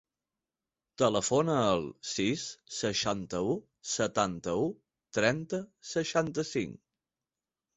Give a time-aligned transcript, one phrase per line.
[1.01, 2.45] Telefona al sis,
[2.77, 3.53] seixanta-u,
[3.91, 4.67] setanta-u,
[5.19, 5.61] trenta,
[5.93, 6.83] seixanta-cinc.